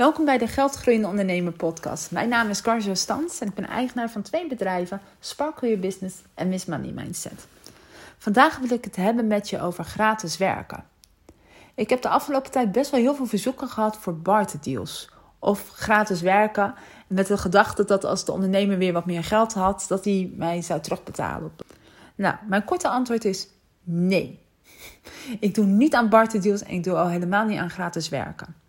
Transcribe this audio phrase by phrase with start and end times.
[0.00, 2.10] Welkom bij de Geldgroeiende Ondernemer podcast.
[2.10, 6.16] Mijn naam is Carjo Stans en ik ben eigenaar van twee bedrijven, Sparkle Your Business
[6.34, 7.46] en Miss Money Mindset.
[8.18, 10.84] Vandaag wil ik het hebben met je over gratis werken.
[11.74, 16.20] Ik heb de afgelopen tijd best wel heel veel verzoeken gehad voor barterdeals of gratis
[16.20, 16.74] werken
[17.06, 20.62] met de gedachte dat als de ondernemer weer wat meer geld had, dat hij mij
[20.62, 21.52] zou terugbetalen.
[22.14, 23.48] Nou, mijn korte antwoord is
[23.82, 24.38] nee.
[25.40, 28.59] Ik doe niet aan barterdeals en ik doe al helemaal niet aan gratis werken.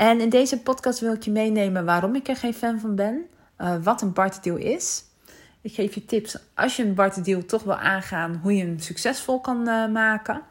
[0.00, 3.26] En in deze podcast wil ik je meenemen waarom ik er geen fan van ben,
[3.58, 5.04] uh, wat een barterdeal is.
[5.60, 9.40] Ik geef je tips als je een barterdeal toch wil aangaan, hoe je hem succesvol
[9.40, 10.42] kan uh, maken.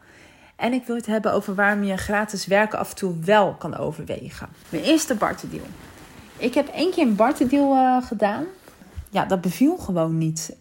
[0.55, 3.77] En ik wil het hebben over waarom je gratis werken af en toe wel kan
[3.77, 4.49] overwegen.
[4.69, 5.67] Mijn eerste barterdeal.
[6.37, 8.45] Ik heb één keer een barterdeal uh, gedaan.
[9.09, 10.57] Ja, dat beviel gewoon niet.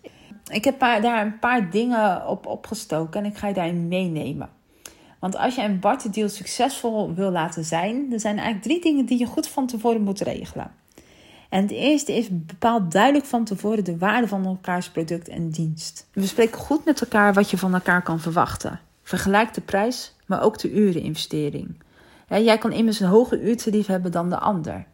[0.51, 4.49] Ik heb daar een paar dingen op opgestoken en ik ga je daarin meenemen.
[5.19, 9.19] Want als je een barterdeal succesvol wil laten zijn, er zijn eigenlijk drie dingen die
[9.19, 10.71] je goed van tevoren moet regelen.
[11.49, 16.09] En het eerste is bepaal duidelijk van tevoren de waarde van elkaars product en dienst.
[16.13, 18.81] We spreken goed met elkaar wat je van elkaar kan verwachten.
[19.03, 21.83] Vergelijk de prijs, maar ook de ureninvestering.
[22.29, 24.85] jij kan immers een hoger uurtarief hebben dan de ander.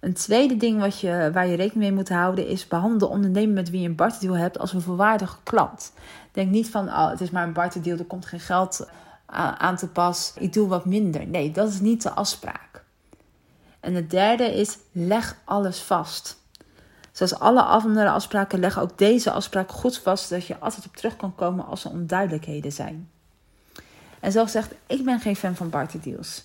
[0.00, 3.70] Een tweede ding wat je, waar je rekening mee moet houden is behandel de met
[3.70, 5.92] wie je een barterdeal hebt als een volwaardige klant.
[6.32, 8.88] Denk niet van, oh, het is maar een barterdeal, er komt geen geld
[9.26, 11.26] aan te pas, ik doe wat minder.
[11.26, 12.84] Nee, dat is niet de afspraak.
[13.80, 16.44] En het derde is, leg alles vast.
[17.12, 21.16] Zoals alle andere afspraken, leg ook deze afspraak goed vast, zodat je altijd op terug
[21.16, 23.10] kan komen als er onduidelijkheden zijn.
[24.20, 26.44] En zoals gezegd, ik ben geen fan van barterdeals.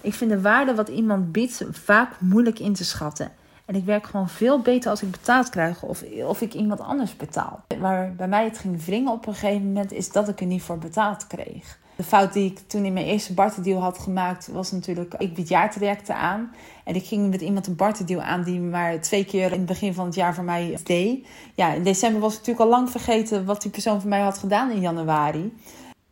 [0.00, 3.32] Ik vind de waarde wat iemand biedt vaak moeilijk in te schatten.
[3.64, 7.16] En ik werk gewoon veel beter als ik betaald krijg of, of ik iemand anders
[7.16, 7.64] betaal.
[7.78, 10.62] Waar bij mij het ging wringen op een gegeven moment is dat ik er niet
[10.62, 11.78] voor betaald kreeg.
[11.96, 15.48] De fout die ik toen in mijn eerste barterdeal had gemaakt was natuurlijk, ik bied
[15.48, 16.52] jaartrajecten aan.
[16.84, 19.94] En ik ging met iemand een barterdeal aan die maar twee keer in het begin
[19.94, 21.26] van het jaar voor mij deed.
[21.54, 24.38] Ja, in december was ik natuurlijk al lang vergeten wat die persoon voor mij had
[24.38, 25.56] gedaan in januari.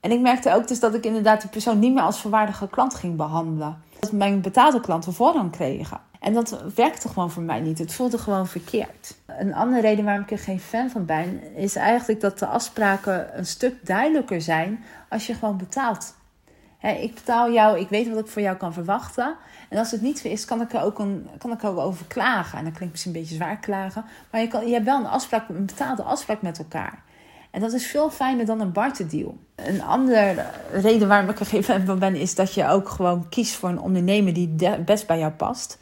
[0.01, 2.95] En ik merkte ook dus dat ik inderdaad die persoon niet meer als volwaardige klant
[2.95, 3.83] ging behandelen.
[3.99, 6.01] Dat mijn betaalde klanten voorrang kregen.
[6.21, 7.79] En dat werkte gewoon voor mij niet.
[7.79, 9.17] Het voelde gewoon verkeerd.
[9.27, 13.39] Een andere reden waarom ik er geen fan van ben, is eigenlijk dat de afspraken
[13.39, 16.15] een stuk duidelijker zijn als je gewoon betaalt.
[16.81, 19.37] ik betaal jou, ik weet wat ik voor jou kan verwachten.
[19.69, 21.79] En als het niet zo is, kan ik er ook, een, kan ik er ook
[21.79, 22.59] over klagen.
[22.59, 24.05] En dat klinkt misschien een beetje zwaar klagen.
[24.31, 27.03] Maar je, kan, je hebt wel een afspraak, een betaalde afspraak met elkaar.
[27.51, 29.37] En dat is veel fijner dan een barterdeal.
[29.55, 33.29] Een andere reden waarom ik er geen fan van ben, is dat je ook gewoon
[33.29, 35.79] kiest voor een ondernemer die best bij jou past.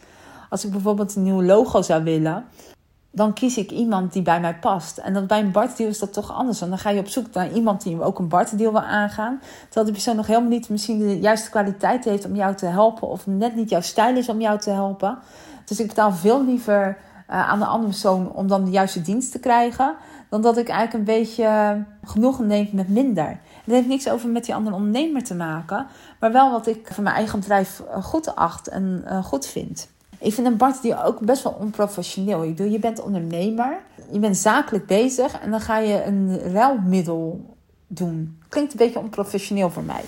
[0.48, 2.44] Als ik bijvoorbeeld een nieuw logo zou willen,
[3.12, 4.98] dan kies ik iemand die bij mij past.
[4.98, 6.58] En dat bij een barterdeal is dat toch anders.
[6.58, 9.40] Want dan ga je op zoek naar iemand die ook een barterdeal wil aangaan.
[9.64, 13.08] Terwijl die persoon nog helemaal niet misschien de juiste kwaliteit heeft om jou te helpen.
[13.08, 15.18] Of net niet jouw stijl is om jou te helpen.
[15.64, 16.98] Dus ik betaal veel liever
[17.30, 19.94] uh, aan de andere persoon om dan de juiste dienst te krijgen.
[20.28, 23.40] Dan dat ik eigenlijk een beetje genoegen neem met minder.
[23.64, 25.86] Dat heeft niks over met die andere ondernemer te maken.
[26.20, 29.88] Maar wel wat ik voor mijn eigen bedrijf eh, goed acht en goed vind.
[30.20, 32.44] Ik vind een Bart die ook best wel onprofessioneel.
[32.44, 33.78] Ik je bent ondernemer,
[34.12, 37.54] je bent zakelijk bezig en dan ga je een ruilmiddel
[37.86, 38.38] doen.
[38.48, 40.02] Klinkt een beetje onprofessioneel voor mij.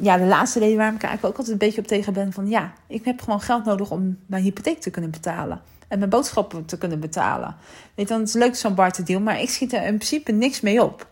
[0.00, 2.48] Ja, de laatste reden waarom ik eigenlijk ook altijd een beetje op tegen ben van
[2.48, 5.60] ja, ik heb gewoon geld nodig om mijn hypotheek te kunnen betalen.
[5.88, 7.56] En mijn boodschappen te kunnen betalen.
[7.94, 10.82] Weet dan is het leuk zo'n barterdeal, maar ik schiet er in principe niks mee
[10.82, 11.06] op.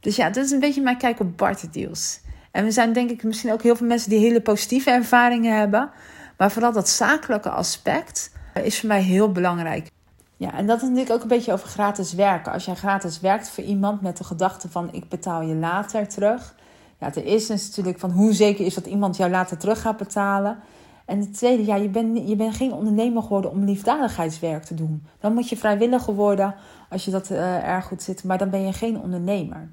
[0.00, 2.20] Dus ja, dat is een beetje mijn kijk op barterdeals.
[2.50, 5.90] En we zijn denk ik misschien ook heel veel mensen die hele positieve ervaringen hebben.
[6.38, 8.32] Maar vooral dat zakelijke aspect
[8.62, 9.90] is voor mij heel belangrijk.
[10.36, 12.52] Ja, en dat is natuurlijk ook een beetje over gratis werken.
[12.52, 16.54] Als jij gratis werkt voor iemand met de gedachte van ik betaal je later terug.
[16.98, 19.96] Ja, het eerste is natuurlijk van hoe zeker is dat iemand jou later terug gaat
[19.96, 20.58] betalen.
[21.04, 25.06] En het tweede, ja, je bent je bent geen ondernemer geworden om liefdadigheidswerk te doen.
[25.20, 26.54] Dan moet je vrijwilliger worden
[26.88, 29.70] als je dat uh, erg goed zit, maar dan ben je geen ondernemer.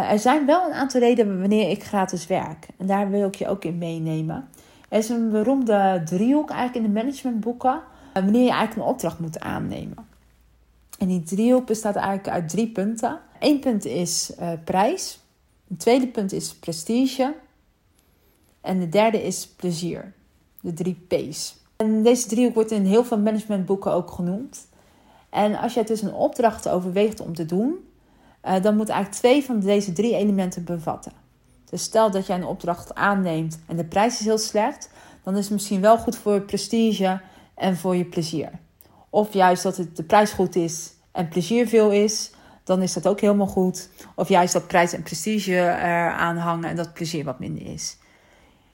[0.00, 2.66] Uh, er zijn wel een aantal redenen wanneer ik gratis werk.
[2.78, 4.48] En daar wil ik je ook in meenemen.
[4.94, 7.80] Er is een beroemde driehoek eigenlijk in de managementboeken.
[8.12, 10.06] Eh, wanneer je eigenlijk een opdracht moet aannemen.
[10.98, 13.20] En die driehoek bestaat eigenlijk uit drie punten.
[13.38, 15.18] Eén punt is uh, prijs.
[15.68, 17.34] Een tweede punt is prestige.
[18.60, 20.12] En de derde is plezier.
[20.60, 21.56] De drie P's.
[21.76, 24.66] En deze driehoek wordt in heel veel managementboeken ook genoemd.
[25.30, 27.88] En als je dus een opdracht overweegt om te doen,
[28.44, 31.23] uh, dan moet eigenlijk twee van deze drie elementen bevatten.
[31.74, 34.90] Dus stel dat jij een opdracht aanneemt en de prijs is heel slecht,
[35.22, 37.20] dan is het misschien wel goed voor prestige
[37.54, 38.50] en voor je plezier.
[39.10, 42.30] Of juist dat het de prijs goed is en plezier veel is,
[42.64, 43.88] dan is dat ook helemaal goed.
[44.14, 47.96] Of juist dat prijs en prestige eraan hangen en dat plezier wat minder is.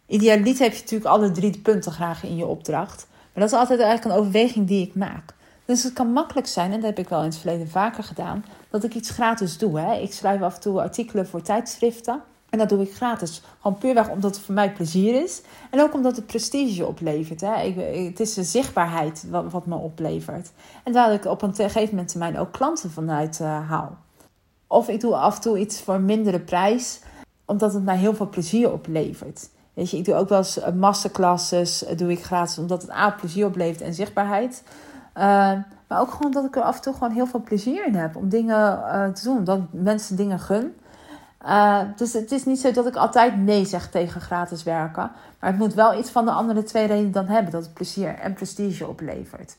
[0.07, 3.07] Idealiter heb je natuurlijk alle drie punten graag in je opdracht.
[3.11, 5.35] Maar dat is altijd eigenlijk een overweging die ik maak.
[5.65, 8.45] Dus het kan makkelijk zijn, en dat heb ik wel in het verleden vaker gedaan,
[8.71, 9.81] dat ik iets gratis doe.
[9.81, 9.95] Hè.
[9.95, 12.23] Ik schrijf af en toe artikelen voor tijdschriften.
[12.51, 13.43] En dat doe ik gratis.
[13.61, 15.43] Gewoon puurweg omdat het voor mij plezier is.
[15.71, 17.41] En ook omdat het prestige oplevert.
[17.41, 17.63] Hè.
[17.63, 20.51] Ik, het is de zichtbaarheid wat, me oplevert.
[20.85, 23.97] En daar ik op een gegeven moment termijn ook klanten vanuit uh, haal.
[24.67, 27.01] Of ik doe af en toe iets voor een mindere prijs.
[27.45, 29.49] Omdat het mij heel veel plezier oplevert.
[29.75, 31.85] Weet je, ik doe ook wel eens eh, masterclasses.
[31.85, 34.63] Eh, doe ik gratis omdat het A plezier oplevert en zichtbaarheid.
[35.89, 38.17] Maar ook gewoon dat ik er af en toe gewoon heel veel plezier in heb
[38.17, 38.83] om dingen
[39.15, 39.45] te doen.
[39.45, 40.75] Dat mensen dingen gun.
[41.47, 45.11] Uh, dus het is niet zo dat ik altijd nee zeg tegen gratis werken.
[45.39, 47.53] Maar het moet wel iets van de andere twee redenen dan hebben.
[47.53, 49.57] Dat het plezier en prestige oplevert.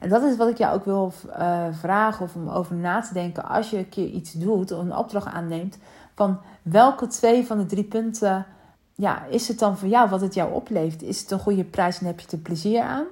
[0.00, 3.12] En dat is wat ik jou ook wil uh, vragen of om over na te
[3.12, 3.48] denken.
[3.48, 5.78] Als je een keer iets doet of een opdracht aanneemt.
[6.14, 8.46] Van welke twee van de drie punten
[8.94, 11.02] ja, is het dan voor jou wat het jou oplevert?
[11.02, 13.04] Is het een goede prijs en heb je er plezier aan?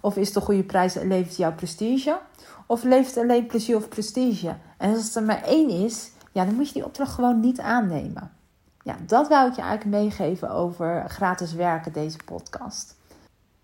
[0.00, 2.18] Of is het een goede prijs en levert jou prestige?
[2.66, 4.54] Of levert het alleen plezier of prestige?
[4.76, 7.60] En als het er maar één is, ja, dan moet je die opdracht gewoon niet
[7.60, 8.30] aannemen.
[8.82, 12.94] Ja, dat wou ik je eigenlijk meegeven over gratis werken, deze podcast.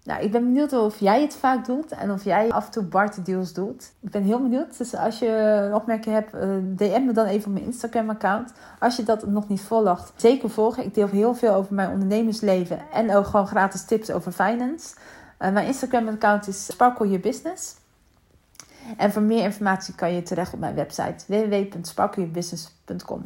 [0.09, 2.83] Nou, ik ben benieuwd of jij het vaak doet en of jij af en toe
[2.83, 3.93] Bart deals doet.
[4.01, 4.79] Ik ben heel benieuwd.
[4.79, 5.29] Dus als je
[5.67, 8.53] een opmerking hebt, eh, DM me dan even op mijn Instagram-account.
[8.79, 10.85] Als je dat nog niet volgt, zeker volgen.
[10.85, 14.95] Ik deel heel veel over mijn ondernemersleven en ook gewoon gratis tips over finance.
[15.39, 17.75] Uh, mijn Instagram-account is Sparkle Your Business.
[18.97, 23.23] En voor meer informatie kan je terecht op mijn website www.sparkleyourbusiness.com.